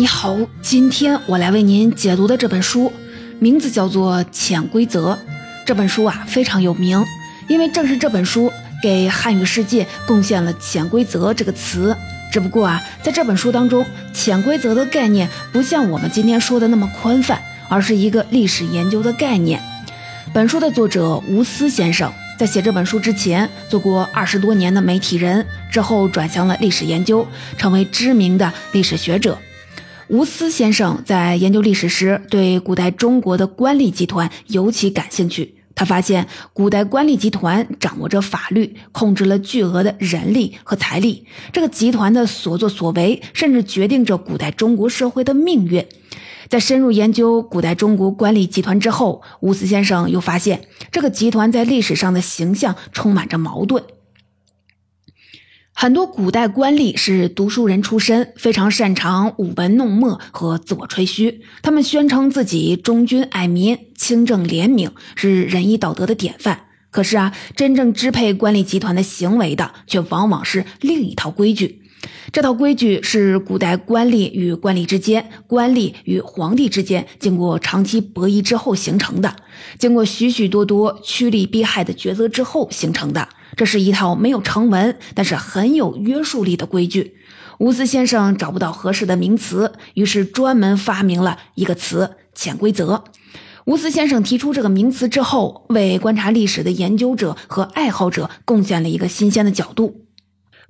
[0.00, 2.92] 你好，今天我来为您解读的这本书，
[3.40, 5.14] 名字叫做《潜规则》。
[5.66, 7.04] 这本书啊非常有名，
[7.48, 11.96] 因为正是这本书给汉语世界贡献了“潜规则”这个词。
[12.30, 13.84] 只不过啊，在这本书当中
[14.14, 19.60] ，“潜规则”的概念不像我们今天说的那么宽泛，而是一个历史研究的概念。
[20.32, 27.26] 本书的作者吴思先生在写这本书之前，做过二十多年的媒体人，之后转向了历史研究，
[27.56, 29.36] 成为知名的历史学者。
[30.08, 35.54] 吴思先生在研究历史时，对古代中国的官吏集团尤其感兴趣。
[35.74, 41.26] 他发现，古代官吏集团掌握着法律，控制了巨额的人力和财力。
[41.52, 45.84] 这个集团的所作所为，甚至决定着古代中国社会的命运。
[46.48, 53.84] 在深入研究古代中国官吏集团之后，吴思先生又发现，这个集团在历史上的形象充满着矛盾。
[55.80, 61.42] 很多古代官吏是读书人出身，非常擅长舞文弄墨和自我吹嘘。
[61.62, 66.62] 他们宣称自己忠君爱民、清正廉明，是仁义道德的典范。
[66.90, 71.80] 可是啊，真正支配官吏集团的行为的，却往往是另一套规矩。
[72.32, 79.36] 这套规矩是古代官吏与官吏之间、官吏与皇帝之间经过长期博弈之后形成的，
[79.78, 83.28] 经过许许多多趋利避害的抉择之后形成的。
[83.58, 87.16] 这是一套没有成文，但是很有约束力的规矩。
[87.58, 93.02] 吴思先生找不到合适的名词，于是专门发明了一个词“潜规则”。
[93.66, 100.04] 吴思先生提出这个名词之后，为观察历史的研究者和爱好者贡献了一个新鲜的角度。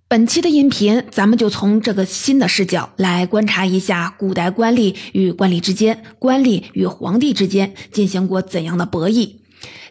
[0.09, 9.35] 本期的音频，咱们就从这个新的视角来观察一下古代官吏与官吏之间、官吏与皇帝之间进行过怎样的博弈。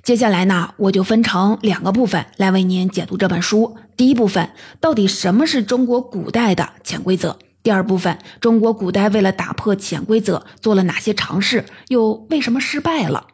[0.04, 3.76] 接下来呢，我就分成两个部分来为您解读这本书。
[3.98, 7.38] 第一部分，到底什么是中国古代的潜规则？
[7.64, 13.28] 第二部分，中国古代为了打破潜规则做了哪些尝试，又为什么失败了？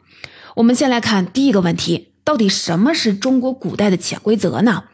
[0.56, 4.86] 我们先来看第一个问题，到底什么是中国古代的潜规则呢？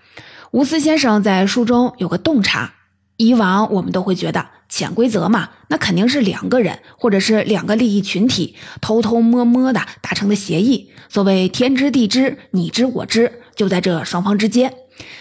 [0.51, 2.73] 吴思先生在书中有个洞察，
[3.17, 4.47] 以往我们都会觉得。
[4.69, 10.91] 潜规则嘛，那肯定是两个人或者是两个利益群体偷偷摸摸的达成的协议。
[11.09, 14.71] 所谓天知地知，你知我知，就在这双方之间。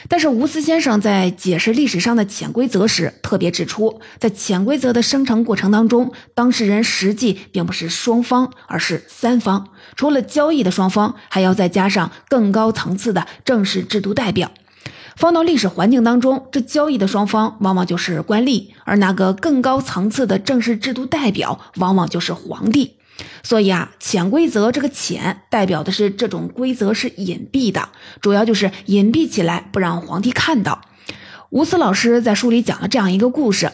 [0.08, 9.68] 但是吴思先生在解释历史上的潜规则时，特别指出，在潜规则的生成过程当中，当事人实际并不是双方，而是三方。
[9.94, 14.50] 除了交易的双方，还要再加上更高层次的正式制度代表。
[15.18, 22.94] 放到历史环境当中，这交易的双方往往就是官吏，而那个更高层次的正式制度代表往往就是皇帝。
[23.42, 27.88] 所以啊，潜规则这个“潜”代表的是这种规则是隐蔽的，
[28.20, 30.82] 主要就是隐蔽起来，不让皇帝看到。
[31.50, 33.72] 吴思老师在书里讲了这样一个故事。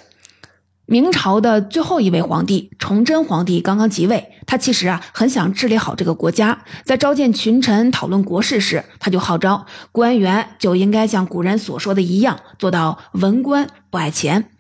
[0.87, 6.63] 明朝的最后一位皇帝崇祯皇帝刚刚即位，他其实啊很想治理好这个国家。
[6.85, 14.51] 在召见群臣讨论国事时，他就号召官员就应该像古人所说的一样，做到文官不爱钱。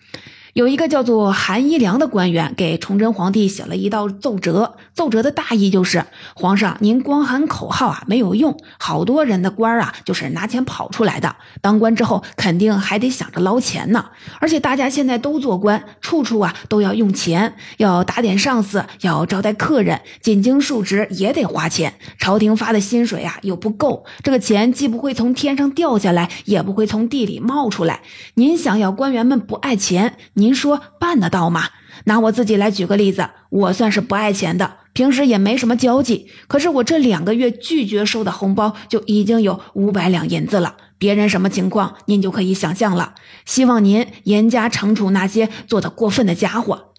[0.54, 6.04] 有一个叫做韩一良的官员给崇祯皇帝写了一道奏折，奏折的大意就是：
[6.36, 14.04] 皇上，您光喊口号啊没有用，好多人的官啊就是拿钱跑出来的，当官之后肯定还得想着捞钱呢。
[14.38, 21.94] 而且大家现在都做官，处处啊都要用钱，要打点上司，要招待客人，进京述职也得花钱。
[22.20, 28.02] 朝廷发的薪水啊又不够，这个钱既不会从天上掉下来，也不会从地里冒出来。
[28.34, 30.43] 您想要官员们不爱钱，您。
[30.44, 31.70] 您说办得到吗？
[32.04, 36.28] 拿我自己来举个例子，我算是不爱钱的，平时也没什么交际。
[36.48, 43.14] 可是我这两个月拒绝收的红包就已经有五百两银子了，别人什么情况您就可以想象了。
[43.46, 46.90] 希望您严加惩处那些做的过分的家伙。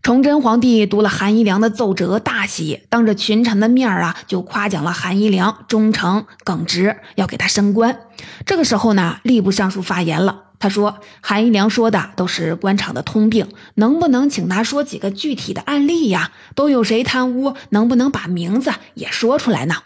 [0.00, 7.98] 崇祯皇帝读了韩一良的奏折，大喜，当着群臣的面啊，就夸奖了韩一良忠诚耿直，要给他升官。
[8.46, 10.49] 这个时候呢，吏部尚书发言了。
[10.60, 16.30] 他说：“韩一良说的都是官场的通病，能不能请他说几个具体的案例呀？
[16.54, 17.54] 都有谁贪污？
[17.70, 19.76] 能不能把名字也说出来呢？”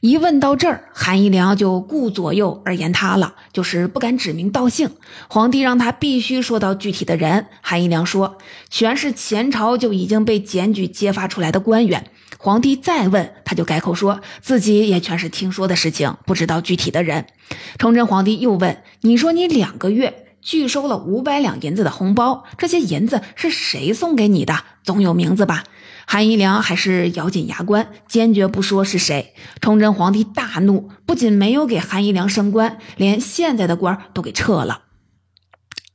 [0.00, 4.90] 一问到这儿，韩一良就顾左右而言他了，就是不敢指名道姓。
[5.28, 8.38] 皇帝让他必须说到具体的人，韩一良说
[8.70, 17.26] ：“全是前朝就已经被检举揭发出来的官员。”皇帝再问，他就改口说自己也全是听说的事情，不知道具体的人。
[17.78, 24.54] 崇祯皇帝又问：“你说你两个月拒收了五百两银子的红包，这些银子是谁送给你的？
[24.84, 25.64] 总有名字吧？”
[26.06, 29.34] 韩一良还是咬紧牙关，坚决不说是谁。
[29.60, 34.82] 崇祯皇帝大怒，不仅没有给韩一良升官，连现在的官都给撤了。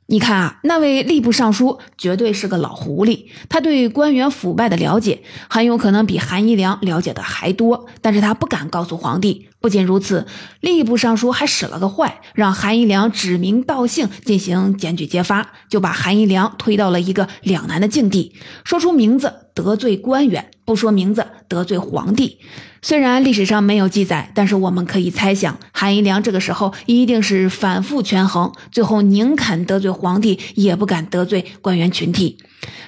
[0.07, 9.47] 你看啊，那位吏部尚书绝对是个老狐狸，他对官员腐败的了解很有可能比韩一良了解的还多，但是他不敢告诉皇帝。
[9.63, 10.27] 不仅如此，
[10.59, 18.33] 吏部尚书还使了个坏，让韩一良指名道姓进行检举揭发，就把韩一良推到了一个两难的境地：
[18.65, 22.39] 说出名字得罪官员，不说名字得罪皇帝。
[22.81, 32.37] 虽然历史上没有记载，但是我们可以猜想，韩一良这个时候一定是反复权衡，最后宁肯得罪皇帝，也不敢得罪官员群体。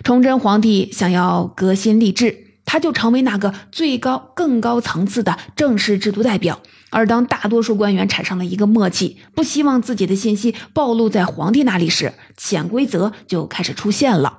[0.03, 2.44] 崇祯皇帝想要革新吏治，
[2.75, 6.59] 他就成为那个最高、更高层次的正式制度代表。
[6.89, 14.35] 而当大多数官员产生了一个默契，不希望自己的信息暴露在皇帝那里时，潜规则就开始出现了。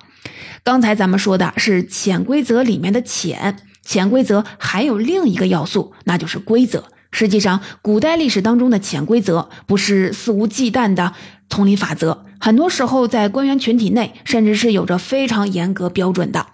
[0.63, 3.57] 刚才咱们说的是潜规则里面的潜。
[3.81, 6.83] 潜规则还有另一个要素，那就是规则。
[7.09, 11.13] 实际上，古代历史当中的潜规则不是肆无忌惮的
[11.49, 16.45] 丛林法则，很多时候在官员群体内，甚至是有着非常严格标准的。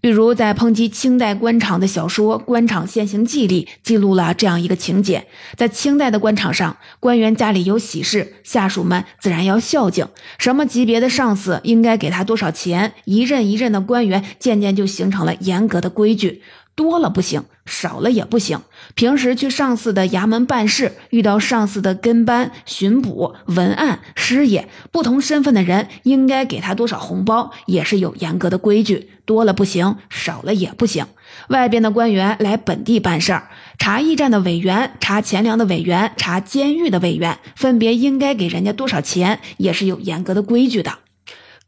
[0.00, 10.06] 比如，在抨击清代官场的小说《官场现行记》里，记录了这样一个情节：在清代的官场上，官员家里有喜事，下属们自然要孝敬，
[10.38, 16.42] 什么级别的上司应该给他多少钱，一任一任的官员渐渐就形成了严格的规矩。
[16.74, 18.60] 多了不行，少了也不行。
[18.98, 29.10] 平时去上司的衙门办事，遇到上司的跟班、巡捕、文案、师爷，不同身份的人应该给他多少红包，也是有严格的规矩。
[29.24, 31.06] 多了不行，少了也不行。
[31.46, 40.98] 外边的官员来本地办事儿，查驿站的委员、查钱粮的委员、查监狱的委员，分别应该给人家多少钱，也是有严格的规矩的。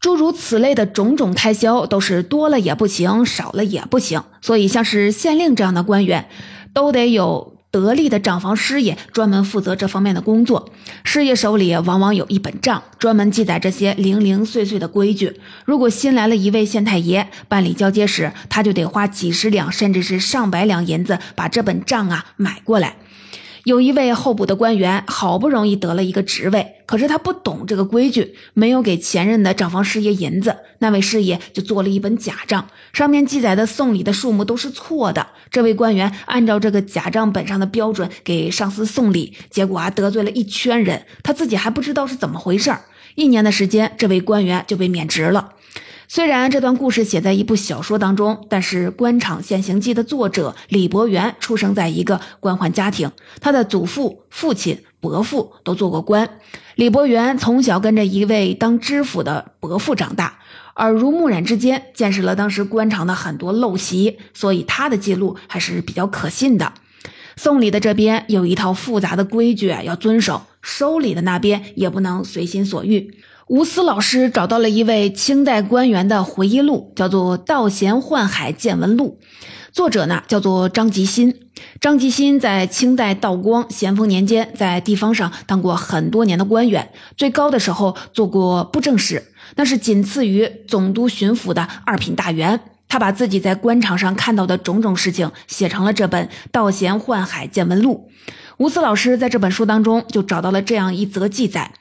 [0.00, 4.24] 诸如此类的种种开销，都是多了也不行，少了也不行。
[4.40, 6.26] 所以，像是县令这样的官员，
[6.72, 10.70] 都得有得力的账房师爷专门负责这方面的工作。
[11.04, 15.40] 师爷手里往往有一本账，专门记载这些零零碎碎的规矩。
[15.64, 22.96] 如果新来了一位县太爷办理交接时，他就得花几十两，甚至是上百两银子把这本账啊买过来。
[23.64, 35.26] 有一位候补的官员，好不容易得了一个职位，可是他不懂这个规矩，没有给前任的账房师爷银子，那位师爷就做了一本假账，上面记载的送礼的数目都是错的。
[35.50, 42.74] 这位官员按照这个假账本上的标准给上司送礼，结果啊得罪了一圈人，他自己还不知道是怎么回事
[43.16, 45.52] 一年的时间，这位官员就被免职了。
[46.12, 56.28] 虽然这段故事写在一部小说当中，但是《官场现形记》的作者李伯元出生在一个官宦家庭，他的祖父、父亲、伯父都做过官。
[56.74, 60.40] 李伯元从小跟着一位当知府的伯父长大，
[60.74, 66.72] 耳濡目染之间见识了当时官场的很多陋习，所以他的记录还是比较可信的。
[67.36, 73.14] 送礼的这边有一套复杂的规矩要遵守，收礼的那边也不能随心所欲。
[73.50, 79.18] 吴思老师找到了一位清代官员的回忆录，叫做《道贤宦海见闻录》，
[79.72, 81.34] 作者呢叫做张吉新。
[81.80, 89.24] 张吉新在清代道光、咸丰年间，在地方上当过很多年的官员，最高的时候做过布政使，
[89.56, 92.60] 那是仅次于总督、巡抚的二品大员。
[92.86, 98.08] 他把自己在官场上看到的种种事情写成了这本《道贤宦海见闻录》。
[98.58, 101.72] 吴思老师在这本书当中就找到了这样一则记载。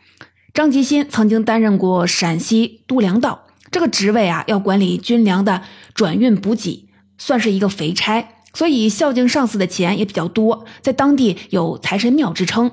[0.60, 5.62] 张吉新曾经担任过陕西都粮道这个职位啊，要管理军粮的
[5.94, 12.72] 转运补给，算是一个肥差，所以孝敬上司的钱也比较多，在当地有财神庙之称。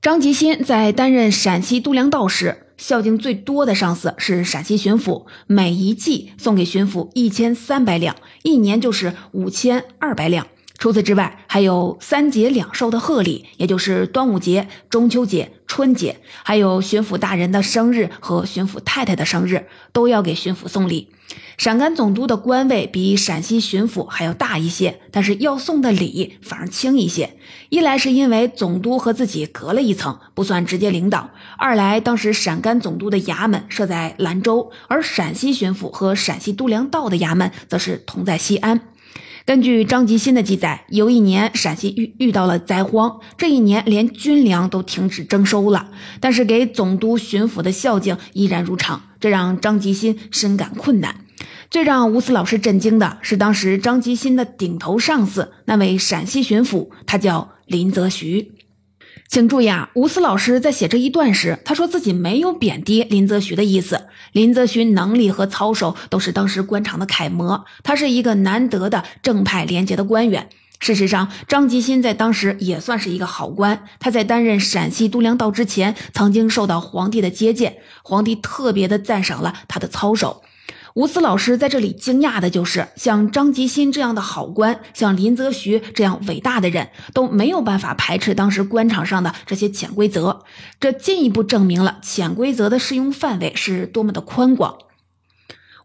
[0.00, 10.46] 张吉新在担任陕西都粮道时，孝敬最多的上司是陕西巡抚，每一季送给巡抚一千三百两，一年就是五千二百两。
[10.78, 21.10] 除此之外，还有三节两寿的贺礼，也就是端午节、中秋节、春节，还有巡抚大人的生日和巡抚太太的生日，都要给巡抚送礼。
[21.56, 27.36] 陕甘总督的官位比陕西巡抚还要大一些，但是要送的礼反而轻一些。
[27.68, 38.80] 一来是因为总督和自己隔了一层，不算直接领导；二来当时陕甘总督的衙门设在兰州，而陕西巡抚和陕西都粮道的衙门则是同在西安。
[39.48, 45.88] 根据张吉新的记载，有一年陕西遇遇到了灾荒，这一年连军粮都停止征收了，
[46.20, 51.24] 但是给总督巡抚的孝敬依然如常，这让张吉新深感困难。
[51.70, 58.52] 最让吴思老师震惊的是，当时张吉新的顶头上司那位陕西巡抚，他叫林则徐。
[59.28, 64.06] 请注意啊，吴思老师在写这一段时，他说自己没有贬低林则徐的意思。
[64.32, 70.48] 林则徐能力和操守都是当时官场的楷模，他是一个难得的正派廉洁的官员。
[70.80, 73.84] 事实上，张吉新在当时也算是一个好官。
[74.00, 80.42] 他在担任陕西都量道之前，曾经受到皇帝的接见，皇帝特别的赞赏了他的操守。
[80.94, 90.44] 吴思老师在这里惊讶的就是，像张吉新这样的好官，像林则徐这样伟大的人，都没有办法排斥当时官场上的这些潜规则。
[90.80, 94.78] 这进一步证明了潜规则的适用范围是多么的宽广。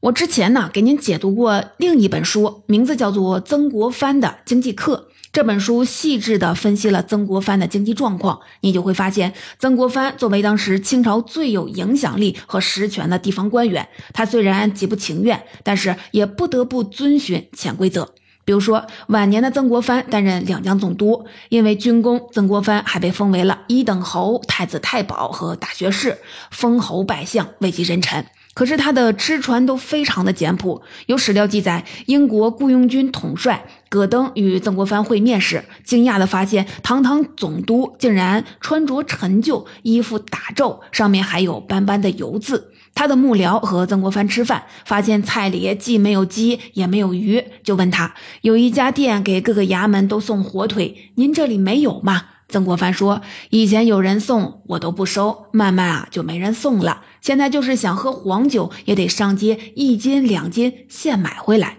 [0.01, 5.07] 我之前呢，给您解读过另一本书，名字叫做《曾国藩的经济课》。
[5.33, 18.13] 这本书细致地分析了曾国藩的经济状况，你就会发现，曾国藩作为当时清朝最有影响力和实权的地方官员，他虽然极不情愿，但是也不得不遵循潜规则。
[18.45, 26.19] 比如说，晚年的曾国藩担任两江总督，因为军功，曾国藩还被封为了一等侯、太子太保和大学士，
[26.51, 28.23] 封侯拜相，位极人臣。
[28.53, 30.81] 可是他的吃穿都非常的简朴。
[31.07, 42.69] 有史料记载，英国雇佣军统帅戈登与曾国藩会面时，惊讶地发现，堂堂总督竟然穿着陈旧，衣服打皱，上面还有斑斑的油渍。
[42.95, 52.25] 他的幕僚和曾国藩吃饭，发现菜里既没有鸡，也没有鱼，就问他：有一家店给各个衙门都送火腿，您这里没有吗？
[52.53, 57.01] 曾国藩说：“以前有人送，我都不收，慢慢啊就没人送了。
[57.19, 61.77] 现在就是想喝黄酒，也得上街一斤两斤现买回来。”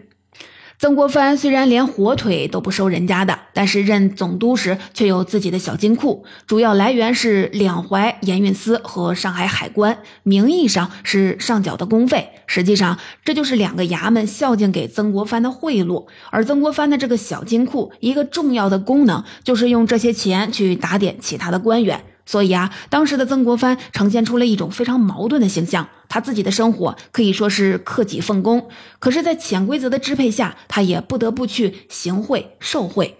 [0.76, 16.07] 曾国藩虽然连火腿都不收人家的，但是任总督时却有自己的小金库，主要来源是两淮盐运司和上海海关，名义上是上缴的公费，实际上这就是两个衙门孝敬给曾国藩的贿赂。
[16.31, 22.05] 而曾国藩的这个小金库，一个重要的功能就是用这些钱去打点其他的官员。
[22.27, 25.89] 所以啊，当时的曾国藩呈现出了一种非常矛盾的形象。
[26.09, 28.69] 他自己的生活可以说是克己奉公，
[28.99, 33.17] 可是，在潜规则的支配下，他也不得不去行贿受贿。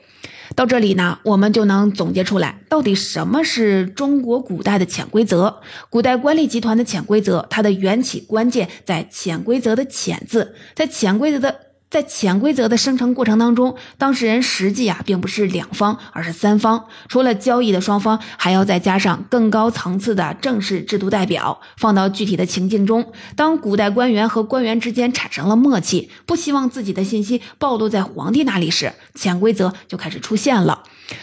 [0.55, 5.57] 到这里呢，我们就能总结出来，到底什么是中国古代的潜规则？
[5.91, 11.64] 古代官吏集团的潜规则，它的缘起关键在“潜规则”的“潜”字，在潜规则的。
[11.95, 16.87] 在潜规则的生成过程当中，当事人实际啊并不是两方，而是三方。
[17.07, 21.61] 除了交易的双方，还要再加上更高层次的正式制度代表。
[21.77, 30.83] 放到具体的情境中，当古代官员和官员之间产生了默契，不希望自己的信息暴露在皇帝那里时，潜规则就开始出现了。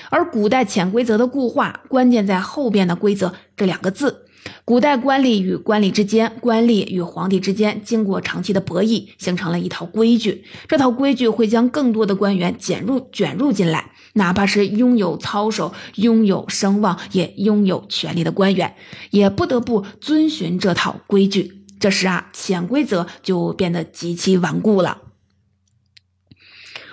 [0.09, 4.27] 而古代潜规则的固化，关键在后边的“规则”这两个字。
[4.65, 10.43] 古代官吏与官吏之间，官吏与皇帝之间，经过长期的博弈，形成了一套规矩。
[10.67, 18.75] 这套规矩会将更多的官员卷入卷入进来，哪怕是拥有操守、拥有声望、也拥有权力的官员，
[19.10, 21.63] 也不得不遵循这套规矩。
[21.79, 25.00] 这时啊，潜规则就变得极其顽固了。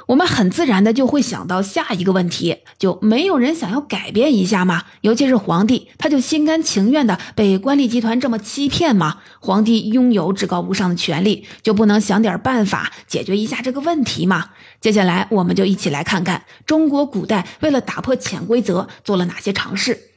[0.09, 4.85] 我们很自然的就会想到下一个问题，就没有人想要改变一下吗？
[5.03, 9.19] 尤其是皇帝，他就心甘情愿的被官吏集团这么欺骗吗？
[9.39, 14.47] 皇帝拥有至高无上的权力，就不能想点办法解决一下这个问题吗？
[14.81, 20.08] 接下来，我们就一起来看看中国古代为了打破潜规则做了哪些尝试。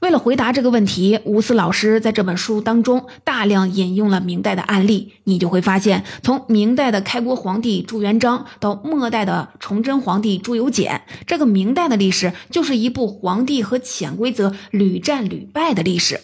[0.00, 5.12] 为了回答这个问题，吴思老师在这本书当中大量引用了明代的案例。
[5.24, 16.18] 你就会发现，从明代的开国皇帝朱元璋到末代的崇祯皇帝朱由检，这个明代的历史就是一部皇帝和潜规则屡战屡败的历史。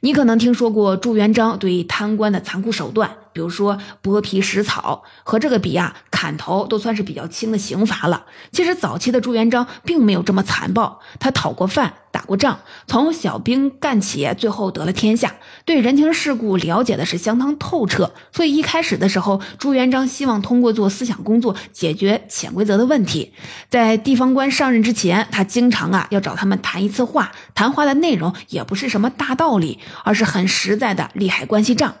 [0.00, 3.10] 你可能听说过朱元璋对贪官的残酷手段。
[3.32, 8.26] 比如说剥皮食草，和这个比啊，砍头都算是比较轻的刑罚了。
[8.52, 15.34] 其实早期的朱元璋并没有这么残暴，他讨过饭，打过仗，从小兵干起，最后得了天下，
[15.64, 18.12] 对人情世故了解的是相当透彻。
[18.32, 23.32] 所以一开始的时候，朱元璋希望通过做思想工作解决潜规则的问题。
[23.68, 31.94] 在地方官上任之前，他经常啊要找他们谈一次话，谈话的内容也不是什么大道理，而是很实在的利害关系账。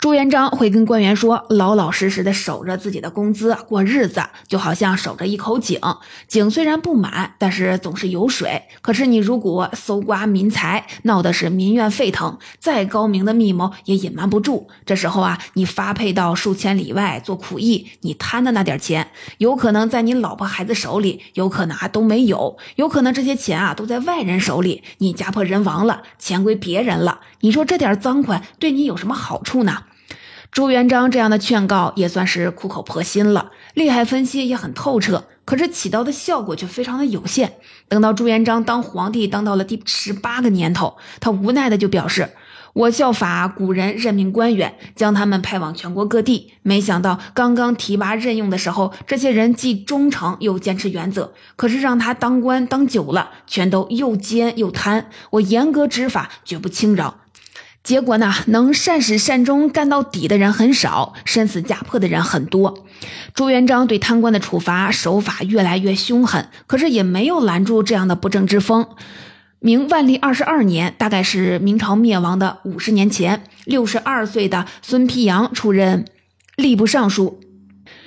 [0.00, 5.78] 朱元璋会跟官员说：“老老实实的守着自己的工资过日子，就好像守着一口井。
[6.26, 8.62] 井虽然不满，但是总是有水。
[8.80, 14.68] 可是你如果搜刮民财，闹的是民怨沸腾，再高明的密谋也隐瞒不住。
[14.86, 27.20] 这时候啊，你发配到数千里外做苦役，你贪的那点钱，有可能在你老婆孩子手里，有可能还都没有，有可能这些钱啊都在外人手里，你家破人亡了，钱归别人了。
[27.40, 29.82] 你说这点赃款对你有什么好处呢？”
[30.52, 37.52] 朱元璋这样的劝告也算是苦口婆心了，利害分析也很透彻，可是起到的效果却非常的有限。
[37.86, 42.30] 等到朱元璋当皇帝当到了第十八个年头，他无奈的就表示
[42.74, 46.54] ：“我效法古人任命官员，将他们派往全国各地。
[46.62, 51.32] 没想到刚刚提拔任用的时候，这些人既忠诚又坚持原则。
[51.54, 55.08] 可是让他当官当久了，全都又奸又贪。
[55.30, 57.18] 我严格执法，绝不轻饶。
[57.82, 62.84] 结果呢，能善始善终干到底的人很少，身死家破的人很多。
[63.34, 68.86] 朱元璋对贪官的处罚手法越来越凶狠，可是也没有拦住这样的不正之风。
[69.60, 76.04] 明万历二十二年，大概是明朝灭亡的五十年前，六十二岁的孙丕阳出任
[76.56, 77.40] 吏部尚书。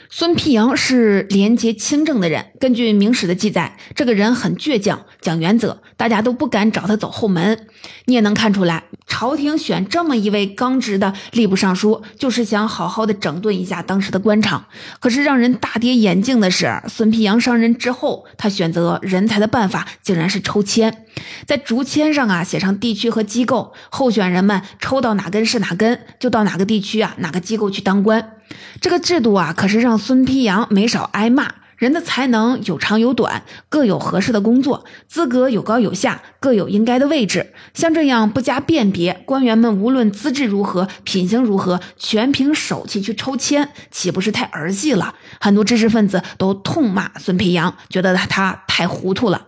[0.10, 7.68] 孙丕阳是廉洁清正的人，根据明史的记载，这个人很倔强，讲原则，大家都不敢找他走后门。
[8.06, 14.66] 你也能看出来，朝廷选这么一位刚直的吏部尚书，就是想好好的整顿一下当时的官场。
[15.00, 21.06] 可是让人大跌眼镜的是，孙丕阳上任之后，他选择人才的办法竟然是抽签，
[21.46, 28.38] 在竹签上啊写上地区和机构，候选人们抽到哪根是哪根，就到哪个地区啊哪个机构去当官。
[28.82, 31.63] 这个制度啊，可是让孙丕阳没少挨骂。
[31.84, 37.54] 人的才能有长有短，各有合适的工作，资格有高有下，各有应该的位置。
[37.74, 45.16] 像这样不加辨别，官员们无论资质如何，品行如何，全凭手气去抽签，岂不是太儿戏了？
[45.42, 49.48] 很多知识分子都痛骂孙培阳，觉得他他太糊涂了。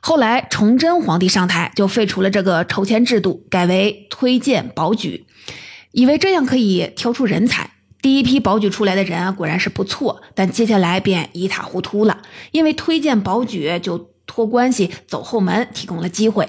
[0.00, 5.26] 后来崇祯皇帝上台，就废除了这个抽签制度，改为推荐保举。
[5.92, 7.70] 以为这样可以挑出人才，
[8.08, 12.22] 第一批保举出来的人啊果然是不错，但接下来便一塌糊涂了。
[12.52, 16.48] 因为推荐保举就托关系走后门，提供了机会。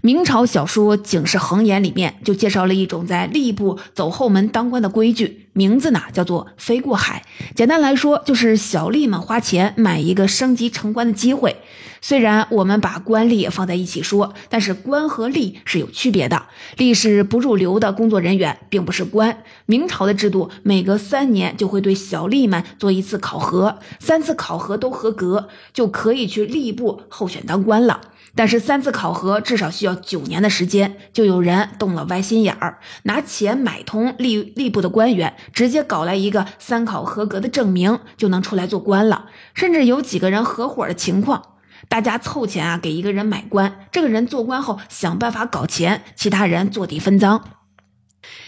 [0.00, 7.24] 明朝小说《警世恒言》里面就介绍了一种在吏部走后门当官的规矩，名字呢叫做“飞过海”。
[7.56, 11.56] 简单来说，就是小吏们花钱买一个升级成官的机会。
[12.00, 16.44] 虽然我们把官吏也放在一起说，但是官和吏是有区别的。
[16.76, 19.42] 吏是不入流的工作人员，并不是官。
[19.66, 28.00] 明朝的制度，每隔三年就会对小吏们做一次考核，三次考核都合格，就可以去吏部候选当官了。
[28.38, 39.24] 但是三次考核至少需要九年的时间，就有人动了歪心眼儿，拿钱买通吏吏部的官员，直接搞来一个三考合格的证明，就能出来做官了。
[39.54, 41.56] 甚至有几个人合伙的情况，
[41.88, 47.42] 大家凑钱啊，给一个人买官，这个人做官后想办法搞钱，其他人坐地分赃。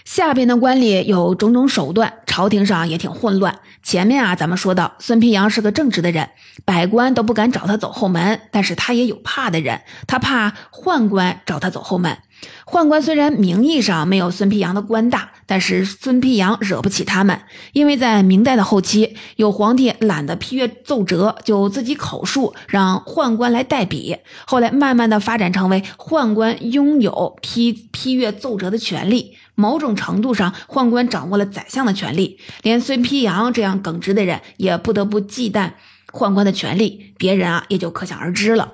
[0.05, 3.59] 下边的官吏有种种手段，朝廷上也挺混乱。
[3.83, 6.29] 前面啊，咱们说到孙丕阳是个正直的人，
[6.65, 12.19] 百官都不敢找他走后门，但是他也有怕的人，他怕宦官找他走后门。
[12.65, 17.39] 宦官虽然名义上没有孙丕阳的官大，但是孙丕阳惹不起他们，
[17.73, 24.17] 因为在明代的后期，有皇帝懒得批阅奏折，就自己口述，让宦官来代笔。
[24.47, 35.73] 后来慢慢的发展成为宦官拥有批批阅奏折的权利，某种程度上，宦官掌握了宰相的权利，连孙丕阳这样耿直的人也不得不忌惮
[36.11, 38.73] 宦官的权利，别人啊也就可想而知了。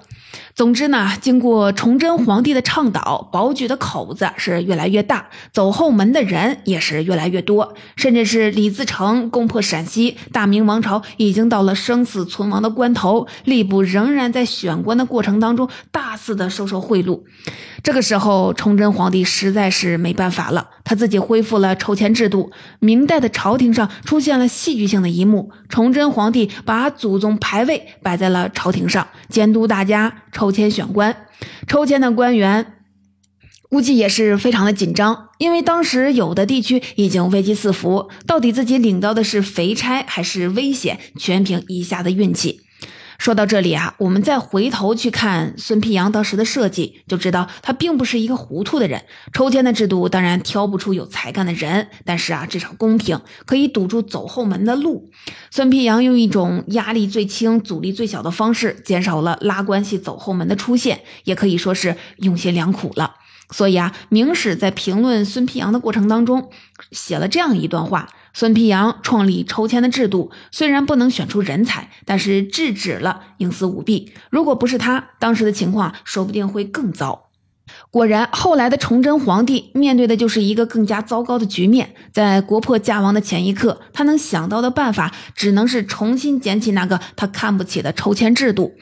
[0.57, 17.21] 总之呢，经过崇祯皇帝的倡导，保举的口子是越来越大，走后门的人也是越来越多，甚至是李自成攻破陕西，大明王朝已经到了生死存亡的关头，吏部仍然在选官的过程当中大肆的收受贿赂。
[17.83, 22.51] 这个时候，崇祯皇帝实在是没办法了，他自己恢复了抽签制度。
[22.81, 31.27] 明代的朝廷上出现了戏剧性的一幕：崇祯皇帝把祖宗牌位摆在了朝廷上，监督大家筹抽签选官。
[31.67, 32.75] 抽签的官员
[33.69, 42.61] 估计也是非常的紧张，因为当时有的地区已经危机四伏，到底自己领到的是肥差还是危险，全凭一下的运气。
[43.19, 49.05] 说到这里啊，我们再回头去看孙丕阳当时的设计，就知道他并不是一个糊涂的人。
[49.33, 55.11] 抽签的制度当然挑不出有才干的人，但是啊，至少公平，可以堵住走后门的路。
[55.51, 63.17] 孙丕阳用一种压力最轻、阻力最小的方式，减少了拉关系走后门的出现，也可以说是用心良苦了。
[63.51, 66.51] 所以啊，明史在评论孙丕阳的过程当中，
[66.91, 68.09] 写了这样一段话。
[68.39, 74.13] 孙丕阳创立抽签的制度，虽然不能选出人才，但是制止了营私舞弊。
[74.29, 77.31] 如果不是他，当时的情况说不定会更糟。
[77.91, 81.95] 果然，后来的崇祯皇帝面对的就是一个更加糟糕的局面。
[82.13, 88.75] 在国破家亡的前一刻，他能想到的办法只能是重新捡起那个他看不起的抽签制度。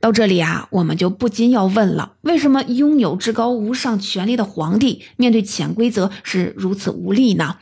[0.00, 7.58] 到这里啊，我们就不禁要问了：为什么拥有至高无上权力的皇帝面对潜规则是如此无力呢？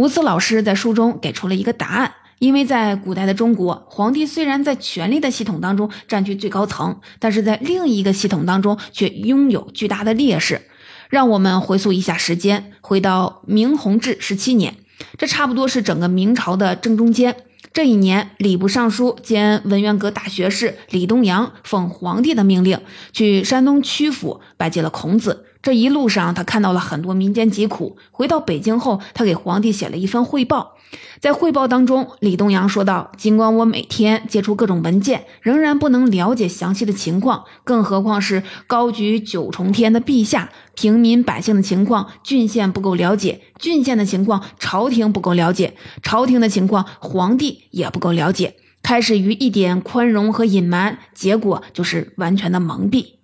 [0.00, 10.62] 吴思老师在书中给出了一个答案：因为在古代的中国，皇帝虽然在权力的系统当中占据最高层，但是在另一个系统当中却拥有巨大的劣势。
[11.10, 14.76] 让我们回溯一下时间，回到明弘治十七年，
[15.18, 17.36] 这差不多是整个明朝的正中间。
[17.72, 22.80] 这一年，礼部尚书兼文渊阁大学士李东阳奉皇帝的命令，
[23.12, 25.46] 去山东曲阜拜见了孔子。
[25.62, 27.96] 这一路上，他看到了很多民间疾苦。
[28.10, 30.78] 回到北京后，他给皇帝写了一份汇报。
[31.20, 48.56] 在汇报当中，李东阳说道：“尽管我每天接触各种文件，仍然不能了解详细的情况，更何况是高举九重天的陛下，平民百姓的情况，郡县不够了解；郡县的情况，朝廷不够了解；朝廷的情况，皇帝也不够了解。
[48.82, 53.16] 开始于一点宽容和隐瞒，结果就是完全的蒙蔽。”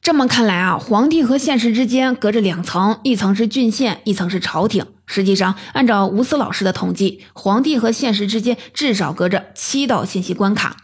[0.00, 4.86] 这么看来啊，皇帝和现实之间隔着两层，一层是郡县，一层是朝廷。
[5.08, 10.76] 实际上，按照吴思老师的统计，皇帝和现实之间至少隔着七道信息关卡，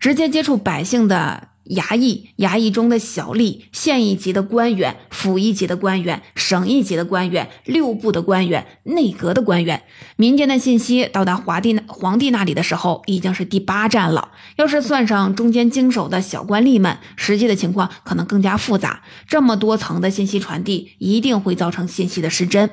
[0.00, 1.48] 直接接触百姓的。
[1.66, 9.84] 衙役、衙役中的小吏、县一级的官员、府一级的官员、省一级的官员、六部的官员、内阁的官员，
[10.16, 14.32] 民间的信息到达皇帝那皇帝那里的时候，已经是第八站了。
[14.56, 19.02] 要是算上中间经手的小官吏们，实际的情况可能更加复杂。
[19.28, 22.68] 这么多层的信息传递，一定会造成信息的失真。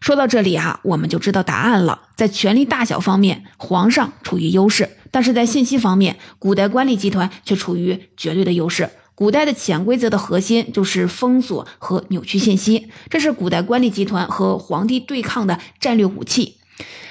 [0.00, 2.08] 说到这里啊，我们就知道答案了。
[2.16, 4.88] 在权力大小方面，皇上处于优势。
[5.10, 8.90] 但是在信息方面，古代官吏集团却处于绝对的优势。
[9.14, 16.56] 古代的潜规则的核心就是封锁和扭曲信息，这是古代官吏集团和皇帝对抗的战略武器。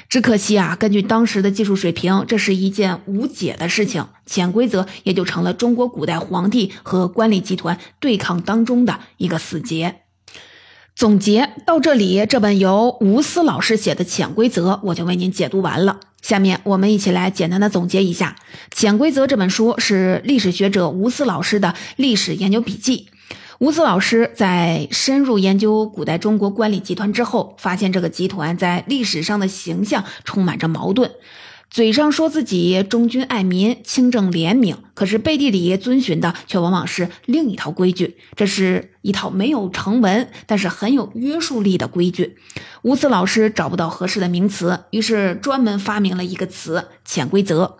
[0.09, 4.07] 只可惜啊，根据当时的技术水平，这是一件无解的事情。
[4.25, 10.01] 潜规则也就成了中国古代皇帝和官吏集团对抗当中的一个死结。
[10.99, 16.01] 总结到这里，这本由吴思老师写的《潜规则》，我就为您解读完了。
[16.21, 18.35] 下面我们一起来简单的总结一下，
[18.77, 23.07] 《潜规则》这本书是历史学者吴思老师的历史研究笔记。
[23.59, 31.09] 吴思老师在深入研究古代中国官吏集团之后，发现这个集团在历史上的形象充满着矛盾。
[31.69, 38.17] 嘴上说自己忠君爱民、清正廉明，可是背地里遵循的却往往是另一套规矩。
[38.35, 42.35] 这是一套没有成文，但是很有约束力的规矩。
[42.81, 47.77] 吴思老师找不到合适的名词，于是专门发明了一个词“潜规则”。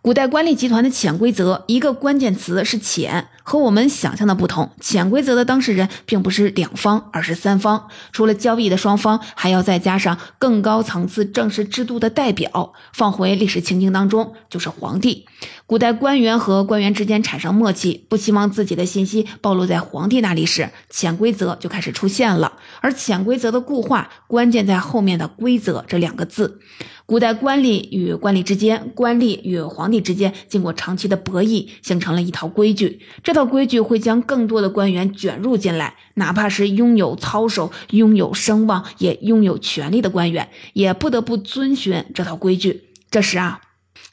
[0.00, 3.28] 古代官吏集团的潜规则，一个关键词是“潜”。
[3.44, 7.88] 和我们想象的不同，潜规则的当事人并不是两方，而是三方。
[8.12, 12.72] 除了交易的双方，还要再加上更高层次正式制度的代表。
[12.92, 15.26] 放回历史情境当中，就是皇帝。
[15.66, 22.58] 古代官员和官员之间产生默契，不希望自己的信息暴露在皇帝那里时，潜规则就开始出现了。
[22.80, 26.60] 而潜规则的固化，关键在后面的“规则”这两个字。
[27.06, 33.00] 古代官吏与官吏之间，官吏与皇帝之间，经过长期的博弈，形成了一套规矩。
[33.22, 42.84] 这套规矩会将更多的官员卷入进来，哪怕是拥有操守、拥有声望、也拥有权力的官员，也不得不遵循这套规矩。
[43.10, 43.60] 这时啊，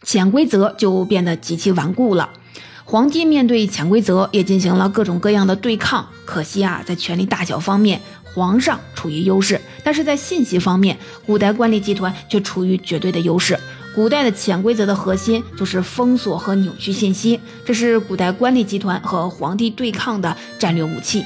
[0.03, 2.29] 潜规则就变得极其顽固了。
[2.85, 6.07] 皇帝面对潜规则，也进行了各种各样的对抗。
[6.25, 13.59] 可惜啊，在权力大小方面，皇上处于优势，但是在信息方面，古代官吏集团却处于绝对的优势。
[13.93, 21.23] 古代的潜规则的核心就是封锁和扭曲信息，这是古代官吏集团和皇帝对抗的战略武器。